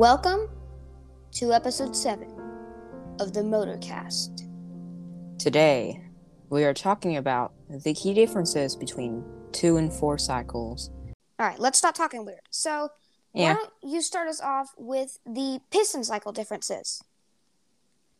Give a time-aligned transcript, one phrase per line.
[0.00, 0.48] Welcome
[1.32, 2.26] to episode 7
[3.20, 4.48] of the Motorcast.
[5.38, 6.00] Today,
[6.48, 10.90] we are talking about the key differences between two and four cycles.
[11.38, 12.40] All right, let's stop talking weird.
[12.48, 12.88] So,
[13.34, 13.52] Yeah.
[13.52, 17.02] why don't you start us off with the piston cycle differences?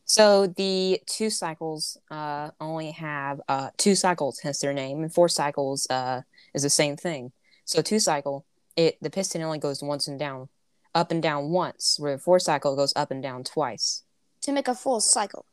[0.05, 5.31] So the two cycles uh, only have uh, two cycles, hence their name, and four
[5.31, 6.21] cycles uh,
[6.53, 7.33] is the same thing.
[7.65, 8.45] So two cycle,
[8.77, 10.51] it the piston only goes once and down,
[10.95, 14.03] up and down once, where the four cycle goes up and down twice.
[14.43, 15.45] To make a full cycle.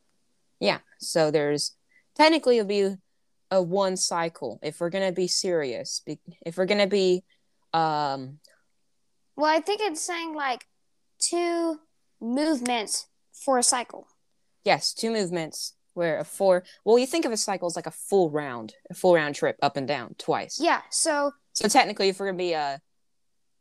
[0.59, 0.79] Yeah.
[0.99, 1.75] So there's
[2.15, 2.95] technically it'll be
[3.51, 6.01] a one cycle if we're gonna be serious.
[6.05, 7.23] Be, if we're gonna be,
[7.73, 8.39] um,
[9.35, 10.65] Well, I think it's saying like
[11.19, 11.79] two
[12.19, 14.07] movements for a cycle.
[14.63, 16.63] yes, two movements where a four.
[16.85, 19.57] Well, you think of a cycle as like a full round, a full round trip
[19.61, 20.59] up and down twice.
[20.59, 22.77] Yeah, so So technically, if we're gonna be uh,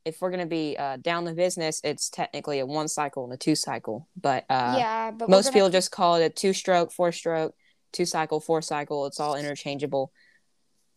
[0.06, 3.36] if we're gonna be uh down the business, it's technically a one cycle and a
[3.36, 4.08] two cycle.
[4.18, 7.54] But uh, yeah, but most gonna- people just call it a two stroke, four stroke,
[7.92, 9.04] two cycle, four cycle.
[9.06, 10.12] It's all interchangeable.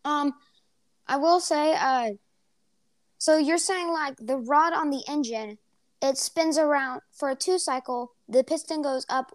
[0.06, 0.34] Um,
[1.08, 2.12] I will say, uh,
[3.18, 5.58] so you're saying like the rod on the engine,
[6.02, 8.14] it spins around for a two cycle.
[8.30, 9.32] The piston goes up,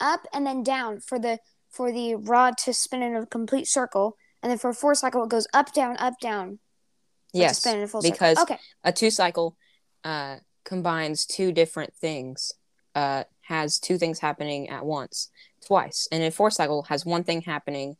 [0.00, 4.16] up and then down for the for the rod to spin in a complete circle,
[4.42, 6.60] and then for a four cycle, it goes up, down, up, down.
[7.32, 9.56] Yes, spin a full because okay, a two cycle
[10.04, 12.52] uh combines two different things.
[12.94, 15.30] Uh, has two things happening at once,
[15.66, 17.96] twice, and a four cycle has one thing happening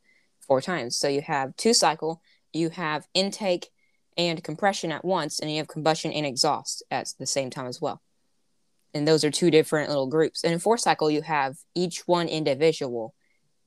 [0.47, 0.97] four times.
[0.97, 2.20] So you have two cycle,
[2.52, 3.69] you have intake
[4.16, 7.80] and compression at once, and you have combustion and exhaust at the same time as
[7.80, 8.02] well.
[8.94, 10.44] And those are two different little groups.
[10.44, 13.14] And in four cycle, you have each one individual.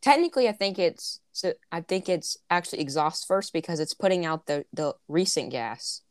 [0.02, 1.54] Technically, I think it's so.
[1.72, 6.02] I think it's actually exhaust first because it's putting out the the recent gas.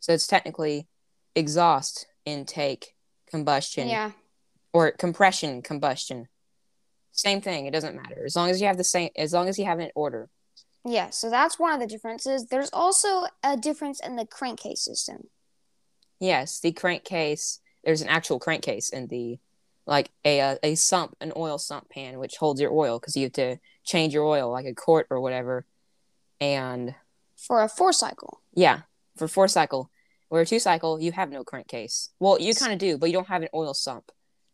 [0.00, 0.86] So it's technically
[1.34, 2.94] exhaust, intake,
[3.30, 4.12] combustion, yeah,
[4.72, 6.28] or compression, combustion.
[7.12, 7.66] Same thing.
[7.66, 9.10] It doesn't matter as long as you have the same.
[9.16, 10.28] As long as you have in order.
[10.84, 11.10] yeah.
[11.10, 12.46] So that's one of the differences.
[12.46, 15.28] There's also a difference in the crankcase system.
[16.20, 17.60] Yes, the crankcase.
[17.84, 19.38] There's an actual crankcase in the,
[19.90, 23.24] like a uh, a sump, an oil sump pan, which holds your oil because you
[23.24, 25.66] have to change your oil like a quart or whatever.
[26.40, 26.94] And
[27.36, 28.82] For a four cycle, yeah,
[29.16, 29.90] for four cycle,
[30.28, 32.10] where two cycle you have no crankcase.
[32.20, 34.10] Well, you kind of do, but you don't have an oil sump.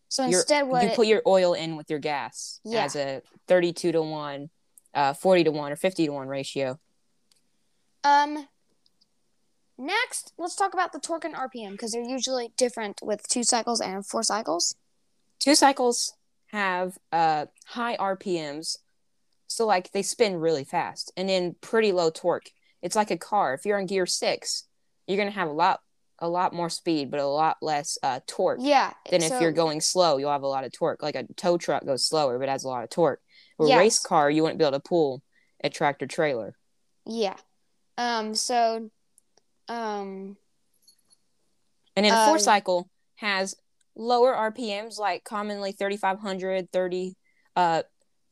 [0.08, 2.84] so You're- instead, what you it- put your oil in with your gas Yeah.
[2.84, 4.48] as a 32 to 1
[4.94, 6.78] uh 40 to 1 or 50 to 1 ratio
[8.02, 8.48] Um.
[9.78, 13.78] Next, let's talk about the torque and RPM because they're usually different with two cycles
[13.82, 14.74] and four cycles.
[15.38, 16.12] Two cycles
[16.52, 18.78] have uh high rpms
[19.46, 22.50] so like they spin really fast and then pretty low torque
[22.82, 24.64] it's like a car if you're in gear 6
[25.06, 25.80] you're going to have a lot
[26.20, 28.92] a lot more speed but a lot less uh torque Yeah.
[29.10, 31.58] than so- if you're going slow you'll have a lot of torque like a tow
[31.58, 33.20] truck goes slower but has a lot of torque
[33.60, 33.78] a Yes.
[33.78, 35.22] race car you wouldn't be able to pull
[35.64, 36.56] a tractor trailer
[37.06, 37.36] Yeah.
[37.98, 38.34] Um.
[38.34, 38.90] So.
[39.68, 40.36] Um.
[41.96, 43.56] And then a Uh, four cycle has
[43.96, 47.14] lower RPMs, like commonly 3,500, 30,
[47.56, 47.82] uh,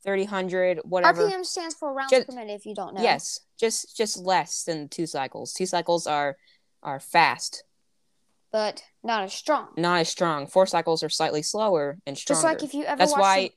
[0.03, 1.27] 3,000, whatever.
[1.27, 2.53] RPM stands for rounds Just- per minute.
[2.53, 3.01] If you don't know.
[3.01, 5.53] Yes, just just less than two cycles.
[5.53, 6.37] Two cycles are
[6.83, 7.63] are fast,
[8.51, 9.69] But not as strong.
[9.75, 10.45] not as strong.
[10.47, 12.41] Four cycles are slightly slower and stronger.
[12.41, 12.97] Just like if you ever.
[12.99, 13.49] that's watched why.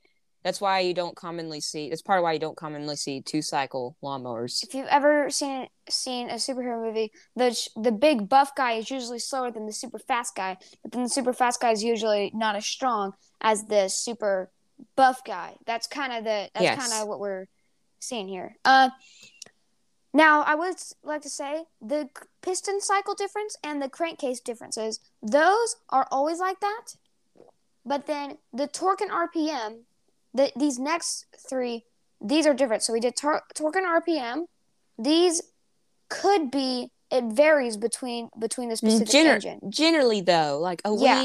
[0.49, 1.91] That's why you don't commonly see.
[1.91, 4.63] That's part of why you don't commonly see two cycle lawnmowers.
[4.63, 9.19] if you've ever seen seen a superhero movie, the the big buff guy is usually
[9.19, 12.57] slower than the super fast guy, but then the super fast guy is usually not
[12.57, 14.51] as strong as the super
[14.97, 15.55] buff guy.
[15.67, 16.79] That's kind of the that's Yes.
[16.79, 17.45] kind of what we're
[18.01, 18.57] seeing here.
[18.65, 18.89] Uh,
[20.15, 22.09] now I would like to say the
[22.41, 25.01] piston cycle difference and the crankcase differences.
[25.21, 26.97] Those are always like that,
[27.85, 29.81] but then the torque and RPM,
[30.35, 31.85] the these next three
[32.21, 32.83] these are different.
[32.83, 34.47] So we did tor- torque and RPM.
[34.99, 35.41] These
[36.09, 39.61] could be it varies between between the specific Gener- engine.
[39.71, 41.23] generally, though, like a Yeah.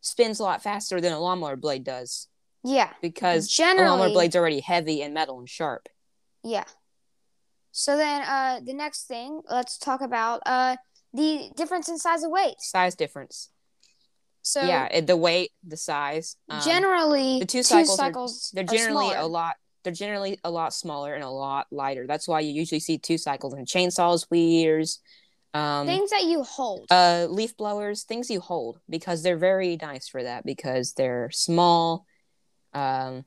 [0.00, 2.28] spins a lot faster than a lawnmower blade does
[2.62, 5.88] Yeah, because a lawnmower blade's already heavy and metal and sharp.
[6.42, 6.64] Yeah.
[7.72, 10.76] So then, uh, the next thing, let's talk about uh
[11.12, 12.54] the difference in size of weight.
[12.60, 13.50] Size difference.
[14.46, 16.36] So yeah, it, the weight, the size.
[16.50, 19.16] um, generally, the two two cycles cycles, are, they're generally smaller.
[19.16, 19.56] a lot.
[19.82, 22.06] They're generally a lot smaller and a lot lighter.
[22.06, 25.00] That's why you usually see two cycles in chainsaws, weed eaters,
[25.54, 26.86] um, things that you hold.
[26.90, 32.06] uh, leaf blowers, things you hold because they're very nice for that because they're small,
[32.74, 33.24] um,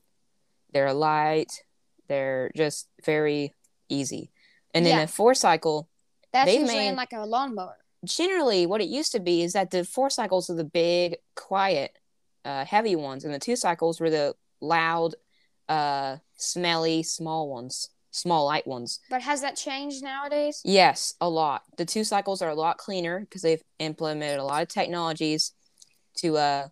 [0.72, 1.64] they're light,
[2.08, 3.54] they're just very
[3.88, 4.30] easy.
[4.74, 5.04] And then Yeah.
[5.04, 5.88] a four cycle,
[6.32, 7.78] That's they've usually made- in like a lawnmower.
[8.04, 11.98] Generally, what it used to be is that the four cycles are the big, quiet,
[12.44, 15.14] uh, heavy ones, and the two cycles were the loud,
[15.68, 19.00] uh, smelly, small ones, small, light ones.
[19.10, 20.60] But has that changed nowadays?
[20.64, 21.62] Yes, a lot.
[21.76, 25.52] The two cycles are a lot cleaner because they've implemented a lot of technologies
[26.16, 26.68] to uh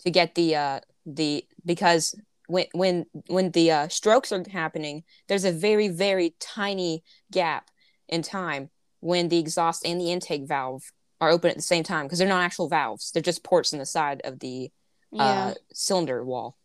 [0.00, 2.14] to get the uh the because
[2.46, 7.70] when when when the uh, strokes are happening, there's a very very tiny gap
[8.08, 10.82] in time when the exhaust and the intake valve
[11.20, 13.78] are open at the same time because they're not actual valves; they're just ports in
[13.78, 14.70] the side of the
[15.10, 15.22] Yeah.
[15.24, 16.56] uh, cylinder wall.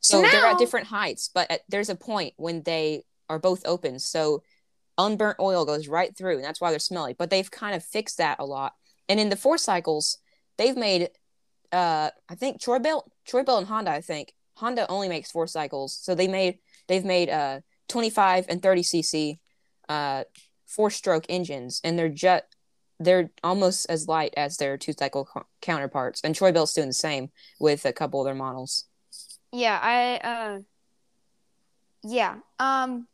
[0.00, 3.66] So So, they're at different heights, but at, there's a point when they are both
[3.66, 3.98] open.
[3.98, 4.42] So
[4.96, 7.14] unburnt oil goes right through, and that's why they're smelly.
[7.14, 8.74] But they've kind of fixed that a lot.
[9.08, 10.18] And in the four cycles,
[10.56, 11.10] they've made,
[11.72, 13.90] uh, I think Troy-Bilt, Troy Belt and Honda.
[13.90, 16.58] I think Honda only makes four cycles, so they made
[16.88, 19.38] they've made uh 25 and 30 cc,
[19.88, 20.24] uh,
[20.68, 22.44] four stroke engines, and they're just
[23.00, 26.20] they're almost as light as their two cycle co- counterparts.
[26.22, 27.30] And Troy-Bilt's doing the same
[27.60, 28.84] with a couple of their models.
[29.52, 30.58] Yeah, I uh
[32.04, 32.36] yeah.
[32.58, 33.08] Um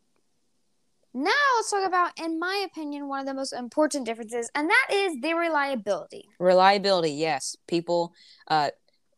[1.17, 4.87] now let's talk about in my opinion one of the most important differences and that
[4.91, 6.25] is the reliability.
[6.41, 7.57] Reliability, yes.
[7.69, 8.13] People,
[8.49, 8.71] uh,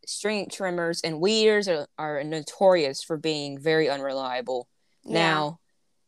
[0.04, 4.68] string trimmers and weeders are, are notorious for being very unreliable.
[5.04, 5.14] Yeah.
[5.14, 5.60] Now,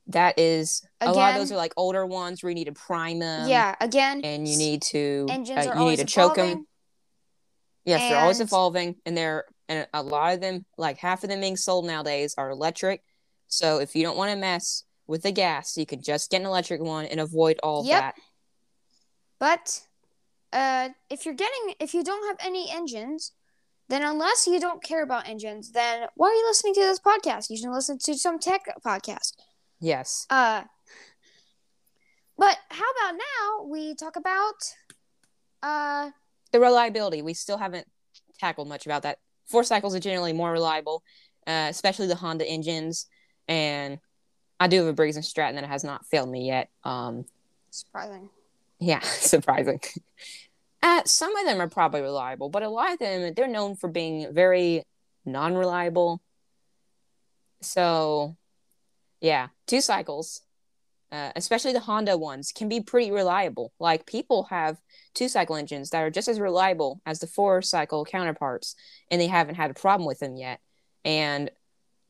[0.09, 3.19] that is a lot of those are like older ones where you need to prime
[3.19, 3.49] them.
[3.49, 6.45] yeah, again, And you need to engines uh, are you always need to choke them.
[6.47, 6.67] evolving.
[7.85, 11.41] Yes, they're always evolving, and they're and a lot of them, like half of them
[11.41, 13.03] being sold nowadays, are electric.
[13.49, 16.47] So if you don't want to mess with the gas, you can just get an
[16.47, 18.01] electric one and avoid all Yep.
[18.01, 18.15] that.
[19.39, 19.87] But
[20.53, 23.33] uh, if you're getting, if you don't have any engines,
[23.89, 27.49] then unless you don't care about engines, then why are you listening to this podcast?
[27.49, 29.33] You should listen to some tech podcast.
[29.81, 30.27] Yes.
[30.31, 30.63] Uh,
[32.37, 34.55] but how about now we talk about
[35.63, 36.11] uh
[36.53, 37.21] the reliability.
[37.23, 37.87] We still haven't
[38.39, 39.19] tackled much about that.
[39.47, 41.03] Four cycles are generally more reliable
[41.49, 43.07] uh, especially the honda engines.
[43.49, 43.99] And
[44.61, 46.69] i do have a briggs and stratton that has not failed me yet.
[46.85, 47.25] Um
[47.71, 48.29] surprising.
[48.79, 49.81] yeah surprising.
[50.83, 53.89] Uh, some of them are probably reliable but a lot of them they're known for
[53.89, 54.85] being very
[55.25, 56.21] non-reliable.
[57.63, 58.37] So
[59.21, 60.43] yeah two cycles
[61.11, 63.73] uh, especially the honda ones can be pretty reliable.
[63.79, 64.79] Like people have
[65.15, 68.75] two cycle engines that are just as reliable as the four cycle counterparts
[69.11, 70.61] and they haven't had a problem with them yet.
[71.05, 71.51] And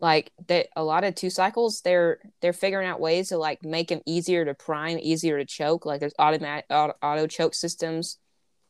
[0.00, 3.88] like that a lot of two cycles they're they're figuring out ways to like make
[3.88, 5.86] them easier to prime easier to choke.
[5.86, 8.18] Like there's automatic auto, auto choke systems.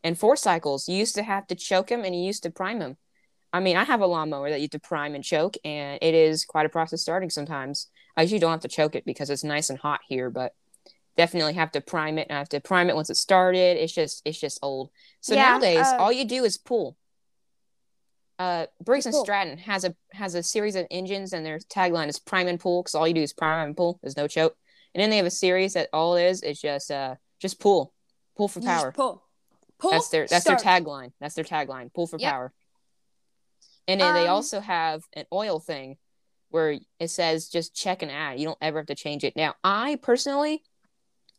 [0.05, 2.79] And four cycles you used to have to choke them and you used to prime
[2.79, 2.97] them
[3.53, 6.15] i mean i have a lawnmower that you have to prime and choke and it
[6.15, 7.89] is quite a process starting sometimes
[8.19, 10.53] i usually don't have to choke it because it's nice and hot here but
[11.17, 13.77] definitely have to prime it and i have to prime it once it started.
[13.83, 14.91] It's just it's just old.
[15.21, 16.97] So Yeah, nowadays uh, all you do is pull.
[18.39, 22.21] Uh briggs and stratton has a has a series of engines and their tagline is
[22.21, 23.99] prime and pull because all you do is prime and pull.
[24.01, 24.55] There's no choke.
[24.95, 27.93] And then they have a series that all it is is just uh just pull.
[28.37, 28.93] Pull for power.
[28.93, 29.25] pull.
[29.81, 29.91] Pull.
[29.91, 30.63] that's their that's start.
[30.63, 31.11] their tagline.
[31.21, 31.93] That's their tagline.
[31.93, 32.31] Pull for Yep.
[32.33, 32.53] power.
[33.89, 35.97] And then they Um, also have an oil thing
[36.51, 39.37] where it says just check and add you don't ever have to change it.
[39.37, 40.63] Now i personally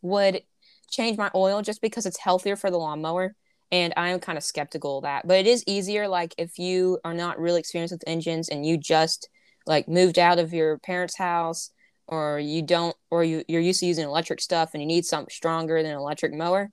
[0.02, 0.44] would
[0.90, 3.36] change my oil just because it's healthier for the lawnmower
[3.72, 5.28] and i'm kind of skeptical of that.
[5.28, 8.78] But it is easier like if you are not really experienced with engines and you
[8.78, 9.30] just
[9.66, 11.72] like moved out of your parents house
[12.08, 15.30] or you don't or you, you're used to using electric stuff and you need something
[15.30, 16.72] stronger than an electric mower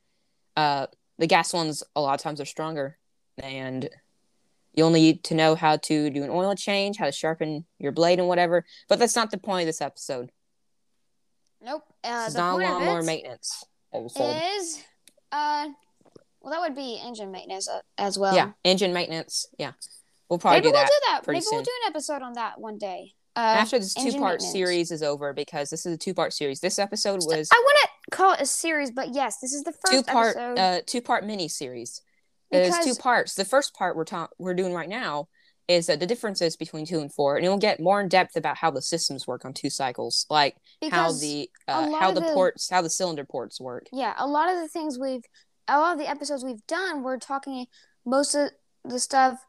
[0.57, 0.87] uh,
[1.19, 2.97] the gas ones a lot of times are stronger
[3.38, 3.88] and
[4.76, 7.92] you only need to know how to do an oil change how to sharpen your
[7.92, 10.30] blade and whatever but that's not the point of this episode
[11.62, 11.83] Nope.
[12.04, 14.85] Uh, this is the not a of lawnmower maintenance episode is
[15.33, 15.68] uh,
[16.42, 18.35] well, that would be engine maintenance uh, as well.
[18.35, 19.73] yeah engine maintenance yeah
[20.28, 21.33] we'll probably Maybe do we'll that do that.
[21.33, 23.12] Maybe we'll do an episode on that one day.
[23.37, 26.61] Uh, after this two part series is over because this is a two part series
[26.61, 29.73] this episode was I want to call it a series, but yes, this is the
[29.73, 30.59] first two part episode.
[30.59, 32.00] uh two part mini series
[32.50, 35.29] there's two parts the first part we're ta- we're doing right now
[35.69, 38.57] is uh, the differences between two and four and we'll get more in depth about
[38.59, 40.55] how the systems work on two cycles like
[40.91, 44.49] how the uh, how the the- ports how the cylinder ports work yeah, a lot
[44.49, 45.25] of the things we've,
[45.67, 47.67] a lot of the episodes we've done, we're talking
[48.05, 48.50] most of
[48.85, 49.45] the stuff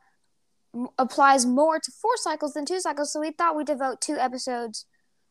[0.98, 3.12] applies more to four cycles than two cycles.
[3.14, 4.86] So we thought we'd devote two episodes,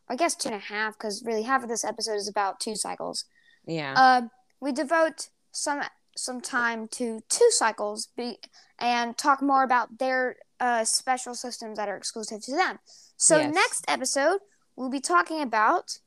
[0.09, 2.75] I guess two and a half, because really half of this episode is about two
[2.75, 3.25] cycles.
[3.65, 4.21] yeah Uh,
[4.61, 5.81] we devote some
[6.17, 8.39] some time to two cycles be,
[8.79, 12.79] and talk more about their uh, special systems that are exclusive to them.
[13.15, 13.53] So Yes.
[13.53, 14.39] next episode
[14.75, 15.99] we'll be talking about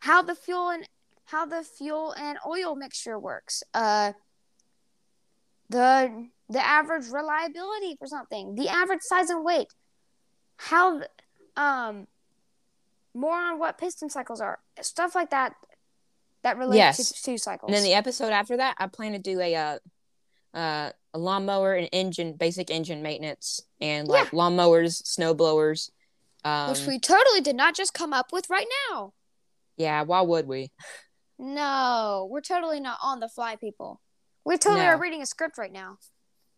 [0.00, 0.88] how the fuel and
[1.26, 3.62] how the fuel and oil mixture works.
[3.74, 4.12] Uh,
[5.68, 9.68] the the average reliability for something, the average size and weight,
[10.56, 11.02] how
[11.56, 12.06] um
[13.14, 15.54] more on what piston cycles are, stuff like that
[16.42, 17.12] that relates Yes.
[17.12, 17.68] to two cycles.
[17.68, 19.78] And then the episode after that, I plan to do a uh,
[20.54, 25.90] uh, a lawnmower and engine, basic engine maintenance, and like lawnmowers, snow blowers.
[26.44, 29.12] Um, which we totally did not just come up with right now.
[29.76, 30.70] yeah, why would we?
[31.38, 34.00] No, we're totally not on the fly, people.
[34.44, 34.88] We totally No.
[34.92, 35.98] are reading a script right now.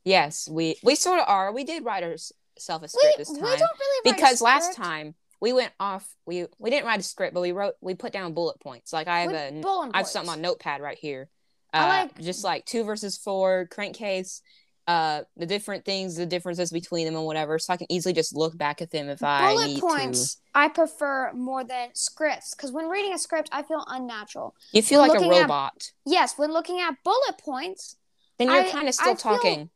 [0.05, 1.53] Yes, we we sort of are.
[1.53, 2.35] We did write ourselves
[2.69, 5.73] a We, script this we time don't really write a because last time we went
[5.81, 6.07] off.
[6.25, 8.93] We we didn't write a script, but we wrote we put down bullet points.
[8.93, 11.29] Like I have with a bullet I have something on notepad right here.
[11.75, 14.41] Uh, I like- just like two versus four crankcase,
[14.87, 17.59] uh, the different things, the differences between them, and whatever.
[17.59, 20.41] So I can easily just look back at them if I bullet need points.
[20.55, 24.55] I prefer more than scripts because when reading a script, I feel unnatural.
[24.71, 24.77] to.
[24.77, 25.91] You feel like a looking at- robot.
[26.07, 27.97] Yes, when looking at bullet points,
[28.39, 29.71] Then you're kind of still feel- talking.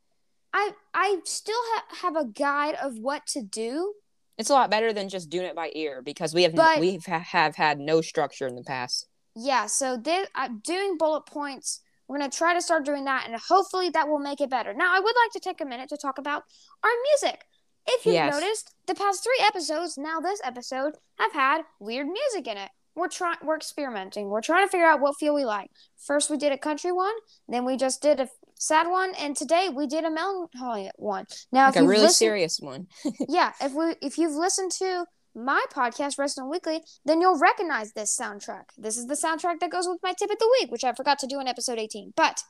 [0.53, 3.95] I I still ha- have a guide of what to do.
[4.37, 6.99] It's a lot better than just doing it by ear because we have But- we
[7.07, 9.07] have, had no structure in the past.
[9.35, 11.81] Yeah, so this, I'm uh, doing bullet points.
[12.07, 14.73] We're gonna try to start doing that, and hopefully that will make it better.
[14.73, 16.43] Now, I would like to take a minute to talk about
[16.83, 17.45] our music.
[17.85, 18.33] If you've Yes.
[18.33, 22.71] noticed, the past three episodes, now this episode, have had weird music in it.
[22.95, 24.29] We're trying, we're experimenting.
[24.29, 25.69] We're trying to figure out what feel we like.
[25.97, 27.13] First, we did a country one,
[27.47, 31.25] then we just did a sad one, and today we did a melancholy one.
[31.51, 32.87] Now, Like if a really listened, serious one.
[33.29, 38.17] yeah, if we if you've listened to my podcast, Redstone Weekly, then you'll recognize this
[38.17, 38.63] soundtrack.
[38.77, 41.19] This is the soundtrack that goes with my tip of the week, which I forgot
[41.19, 42.13] to do in episode 18.
[42.15, 42.41] But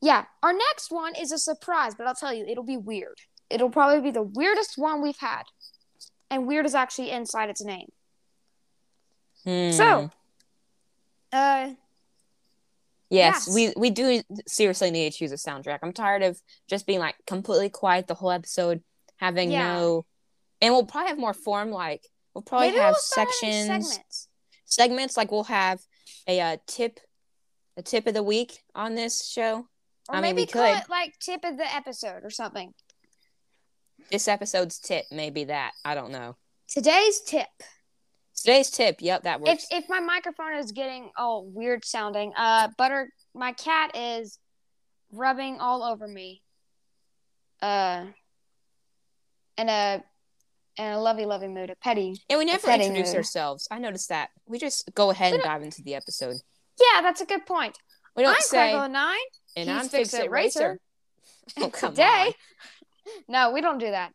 [0.00, 3.18] yeah, our next one is a surprise, but I'll tell you, it'll be weird.
[3.50, 5.44] It'll probably be the weirdest one we've had.
[6.30, 7.88] And weird is actually inside its name.
[9.44, 9.70] Hmm.
[9.72, 10.10] So,
[11.32, 11.70] uh
[13.14, 13.54] Yes, Yes.
[13.54, 15.78] we we do seriously need to choose a soundtrack.
[15.82, 18.82] I'm tired of just being like completely quiet the whole episode,
[19.16, 19.74] having Yeah.
[19.74, 20.06] no,
[20.60, 21.70] and we'll probably have more form.
[21.70, 22.02] Like
[22.34, 24.28] we'll probably maybe have we'll sections, segments.
[24.64, 25.16] segments.
[25.16, 25.80] Like we'll have
[26.26, 27.00] a uh, tip,
[27.76, 29.66] a tip of the week on this show.
[30.08, 30.82] Or I maybe we call could.
[30.82, 32.74] it like tip of the episode or something.
[34.10, 35.72] This episode's tip may be that.
[35.84, 36.36] I don't know.
[36.68, 37.48] Today's tip.
[38.44, 38.96] Today's tip.
[39.00, 39.66] Yep, that if works.
[39.70, 44.38] if my microphone is getting all weird sounding, uh, butter, my cat is
[45.10, 46.42] rubbing all over me.
[47.62, 48.04] Uh,
[49.56, 50.02] in a
[50.76, 52.20] in a lovey lovey mood, a petty.
[52.28, 53.16] and we never introduce mood.
[53.16, 53.66] ourselves.
[53.70, 54.28] I noticed that.
[54.46, 56.36] We just go ahead We and dive into the episode.
[56.78, 57.78] Yeah, that's a good point.
[58.16, 59.16] We don't I'm say, Crackle Nine.
[59.56, 60.60] and he's I'm Fix It Racer.
[60.60, 60.80] Racer.
[61.58, 62.32] Oh, come Today, on.
[63.28, 64.12] no, we don't do that.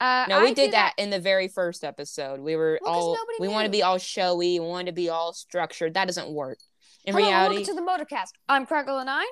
[0.00, 2.40] Uh, No, we I did do that in the very first episode.
[2.40, 5.32] We were Well, all we want to be all showy, we want to be all
[5.32, 5.94] structured.
[5.94, 6.58] That doesn't work.
[7.04, 8.28] In Hello, reality, welcome to the Motorcast.
[8.48, 9.24] I'm Crackle Nine,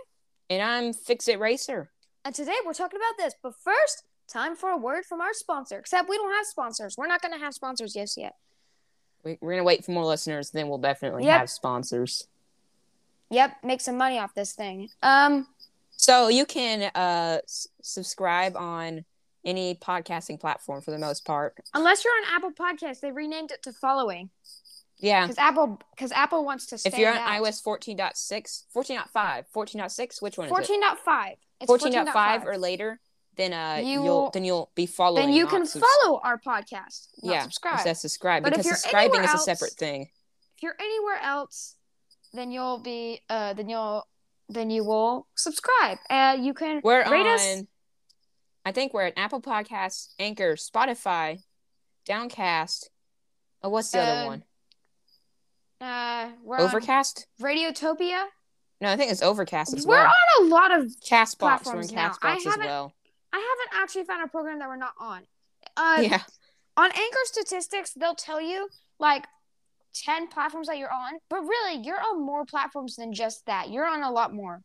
[0.50, 1.90] and I'm Fix It Racer.
[2.24, 3.34] and today we're talking about this.
[3.42, 5.78] But first, time for a word from our sponsor.
[5.78, 6.96] Except we don't have sponsors.
[6.96, 8.34] We're not going to have sponsors just yet.
[9.24, 11.40] We, we're gonna wait for more listeners, then we'll definitely Yep.
[11.40, 12.28] have sponsors.
[13.30, 14.88] Yep, make some money off this thing.
[15.02, 15.48] Um,
[15.96, 19.04] So you can uh s- subscribe on
[19.46, 21.54] any podcasting platform for the most part.
[21.72, 24.28] unless you're on Apple Podcasts, they renamed it to Following
[24.98, 25.22] Yeah.
[25.24, 27.40] because Apple because Apple wants to stand If you're on out.
[27.42, 30.80] iOS 14.6, 14.5, 14.6, which one is it?
[30.80, 31.36] 14.5.
[31.60, 33.00] It's 14.5 or later,
[33.36, 35.26] then uh You will- then you'll be following.
[35.26, 37.08] then you can subs- follow our podcast.
[37.22, 37.84] Yeah, subscribe.
[37.84, 40.10] That's subscribe But if because you're subscribing is a separate thing.
[40.56, 41.76] If you're anywhere else,
[42.32, 44.06] then you'll be uh then you'll
[44.48, 45.98] then you will subscribe.
[46.08, 47.34] Uh, you can We're rate on.
[47.34, 47.62] us.
[48.66, 51.40] I think we're at Apple Podcasts, Anchor, Spotify,
[52.04, 52.90] Downcast.
[53.62, 54.44] Oh, what's the Uh, other one?
[55.80, 57.26] Uh, we're on Overcast?
[57.40, 58.26] Radiotopia.
[58.80, 60.12] No, I think it's Overcast as We're well.
[60.40, 61.32] on a lot of Castbox.
[61.40, 62.16] We're platforms now.
[62.22, 62.92] I Castbox as haven't- well.
[63.32, 65.26] I haven't actually found a program that we're not on.
[65.76, 66.22] Uh, yeah.
[66.76, 68.68] on Anchor Statistics, they'll tell you
[68.98, 69.26] like
[69.94, 73.70] 10 platforms that you're on, but really, you're on more platforms than just that.
[73.70, 74.64] You're on a lot more.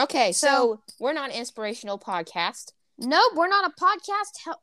[0.00, 2.72] Okay, so, So- we're not an inspirational podcast.
[2.98, 4.60] Nope, we're not a podcast help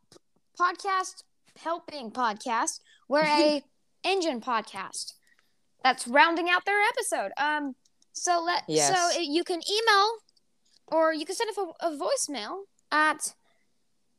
[0.59, 1.23] podcast
[1.61, 2.79] helping podcast.
[3.07, 3.61] We're a
[4.03, 5.13] engine podcast
[5.83, 7.31] that's rounding out their episode.
[7.37, 7.75] Um,
[8.11, 8.87] so let Yes.
[8.95, 10.11] so it, you can email
[10.87, 13.33] or you can send a, a voicemail at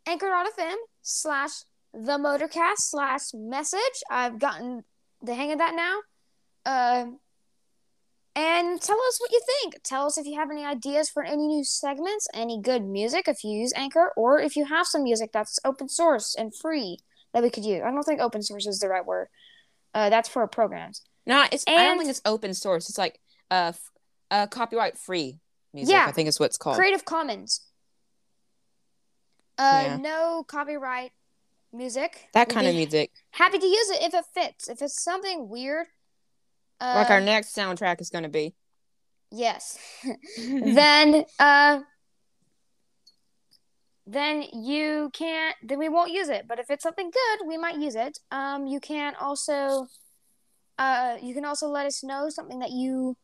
[0.06, 1.50] anchor.fm slash
[1.92, 4.02] the motorcast slash message.
[4.11, 4.85] I've gotten
[5.23, 5.99] the hang of that now.
[6.66, 7.06] Uh,
[8.37, 9.83] and tell us what you think.
[9.85, 13.45] Tell us if you have any ideas for any new segments, any good music if
[13.45, 16.99] you use Anchor, or if you have some music that's open source and free
[17.33, 17.83] that we could use.
[17.85, 19.29] I don't think open source is the right word.
[19.93, 21.03] Uh, that's for programs.
[21.26, 21.64] Not it's.
[21.69, 22.88] I don't think it's open source.
[22.88, 23.91] It's like uh, f-
[24.31, 25.38] uh copyright free
[25.73, 25.93] music.
[25.93, 26.07] Yeah.
[26.07, 26.76] I think is what it's called.
[26.76, 27.61] Creative Commons.
[29.57, 29.97] Uh, Yeah.
[29.97, 31.12] no copyright
[31.73, 32.29] music.
[32.35, 33.11] that kind of music.
[33.31, 34.69] Happy to use it if it fits.
[34.69, 35.87] If it's something weird,
[36.85, 38.55] uh, like our next soundtrack is gonna be.
[39.31, 39.79] yes,
[40.38, 41.81] then uh,
[44.07, 45.57] then you can't.
[45.62, 46.47] Then we won't use it.
[46.47, 48.19] But if it's something good, we might use it.
[48.31, 49.87] Um, you can also,
[50.79, 53.17] uh, you can also let us know something that you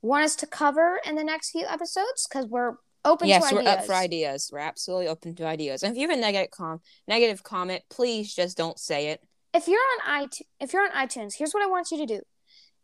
[0.00, 3.60] want us to cover in the next few episodes because we're open yes, to we're
[3.62, 3.76] ideas.
[3.76, 4.50] up for ideas.
[4.52, 5.82] We're absolutely open to ideas.
[5.82, 9.20] And if you have a negative com negative comment, please just don't say it.
[9.54, 12.20] if you're on iTunes, if you're on iTunes, here's what I want you to do.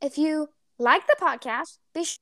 [0.00, 0.48] If you
[0.78, 2.18] like the podcast, be sure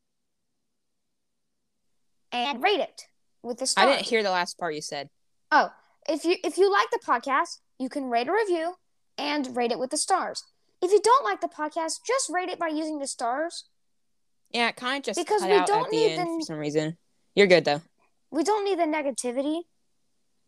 [2.31, 3.03] and rate it
[3.43, 3.85] with the star.
[3.87, 5.09] I didn't hear the last part you said.
[5.51, 5.71] Oh,
[6.09, 8.75] if you if you like the podcast, you can rate a review
[9.19, 10.45] and rate it with the stars.
[10.81, 13.65] If you don't like the podcast, just rate it by using the stars.
[14.51, 16.45] Yeah, it kind of just Because cut we out don't at the need end the-
[16.45, 16.97] for some reason.
[17.35, 17.83] You're good though.
[18.31, 19.63] We don't need the negativity.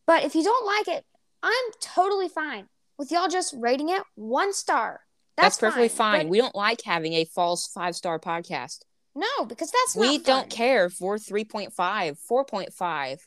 [0.07, 1.04] But if you don't like it,
[1.43, 5.00] I'm totally fine with y'all just rating it one star.
[5.37, 6.26] That's, That's, perfectly fine.
[6.26, 8.81] but We don't like having a false five star podcast.
[9.17, 13.21] no, because that's we don't care if we're 3.5, 4.5, if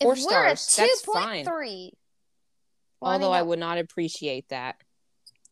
[0.00, 0.76] four we're a stars.
[0.76, 1.44] That's fine.
[3.00, 4.76] Well, Although I mean, would not appreciate that.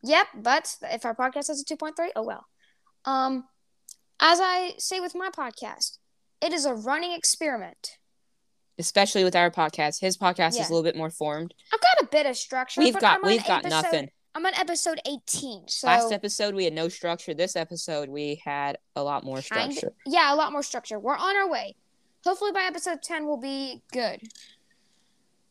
[0.03, 2.45] Yep, but if our podcast has a two point three, oh well.
[3.05, 3.45] Um,
[4.19, 5.97] as I say with my podcast,
[6.41, 7.97] it is a running experiment.
[8.79, 10.01] Especially with our podcast.
[10.01, 10.61] His podcast Yeah.
[10.63, 11.53] is a little bit more formed.
[11.73, 12.81] I've got a bit of structure.
[12.81, 14.09] We've got we've got episode- nothing.
[14.37, 17.33] I'm on episode eighteen, so Last episode we had no structure.
[17.33, 19.93] This episode we had a lot more structure.
[20.05, 20.99] yeah, a lot more structure.
[20.99, 21.75] We're on our way.
[22.23, 24.21] Hopefully by episode ten we'll be good.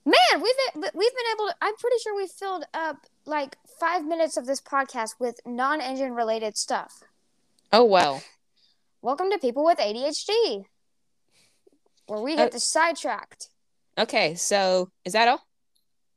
[0.05, 1.55] Man, we've we've been able to.
[1.61, 6.57] I'm pretty sure we filled up like five minutes of this podcast with non-engine related
[6.57, 7.03] stuff.
[7.73, 8.23] Oh well.
[9.03, 10.65] Welcome to People with ADHD,
[12.07, 13.49] where we get Uh, the sidetracked.
[13.99, 15.45] Okay, so is that all?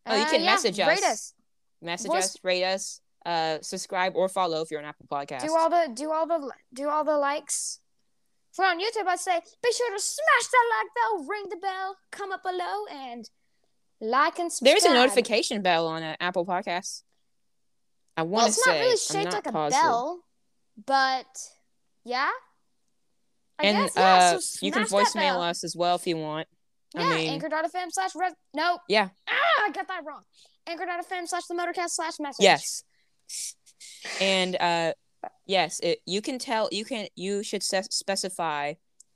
[0.05, 1.33] Oh, you Uh, can yeah, message Rate us.
[1.81, 5.41] Message Voice- us, rate us, uh, subscribe or follow if you're on Apple Podcast.
[5.45, 7.79] Do all the do all the do all the likes.
[8.51, 11.57] If we're on YouTube, I'd say be sure to smash that like bell, ring the
[11.57, 13.29] bell, come up below, and
[14.01, 14.79] like and subscribe.
[14.81, 17.03] There's a notification bell on uh, Apple Podcasts.
[18.17, 20.23] I want Well, to it's say not really shaped not like a bell,
[20.85, 21.27] but
[22.03, 22.29] yeah.
[23.59, 25.41] I and guess, yeah, uh, so you can voicemail bell.
[25.41, 26.47] us as well if you want.
[26.95, 28.33] Yeah, I mean, anchor.fm slash res.
[28.53, 28.81] Nope.
[28.89, 29.09] Yeah.
[29.29, 30.23] Ah, I got that wrong.
[30.69, 32.43] Anchor.fm slash the motorcast slash message.
[32.43, 32.83] yes.
[34.21, 34.93] And uh,
[35.45, 36.69] yes, it, you can tell.
[36.71, 37.07] You can.
[37.15, 38.73] You should se- specify.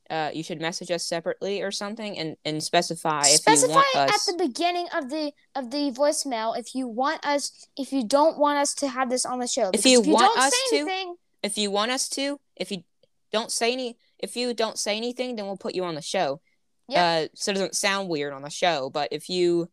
[0.10, 4.12] Uh, you should message us separately or something, and and specify if Specify you want
[4.12, 8.38] at the beginning of the of the voicemail if you want us if you don't
[8.38, 9.72] want us to have this on the show.
[9.74, 12.40] If you if you want don't us say to, anything, if you want us to,
[12.58, 12.84] if you
[13.32, 16.42] don't say any, if you don't say anything, then we'll put you on the show.
[16.90, 16.98] Yep.
[17.00, 18.90] Uh, so it doesn't sound weird on the show.
[18.90, 19.70] But if you,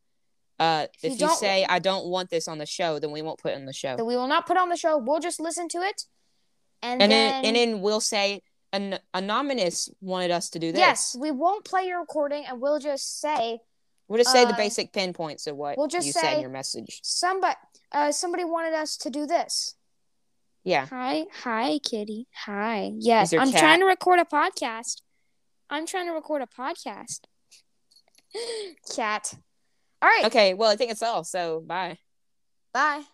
[0.61, 3.23] uh, If you if you, say I don't want this on the show, then we
[3.23, 3.97] won't put it on the show.
[3.97, 4.99] that we will not put on the show.
[4.99, 6.05] We'll just listen to it,
[6.83, 8.43] and, and then, then and then we'll say
[8.73, 10.79] an anonymous wanted us to do this.
[10.79, 13.61] yes, we won't play your recording, and we'll just say
[14.07, 16.51] We'll just say the uh, basic pinpoints of what we'll just you said in your
[16.51, 16.99] message.
[17.05, 17.55] somebody
[17.93, 19.77] uh somebody wanted us to do this.
[20.65, 20.87] Yeah.
[20.87, 22.27] Hi, hi, kitty.
[22.45, 22.91] Hi.
[22.99, 23.61] Yes, I'm cat.
[23.61, 25.01] trying to record a podcast.
[25.71, 27.21] I'm trying to record a podcast.
[28.95, 29.35] Cat.
[30.03, 30.27] All right.
[30.27, 30.55] Okay.
[30.55, 31.25] Well, I think it's all.
[31.25, 31.99] So bye.
[32.73, 33.05] Bye.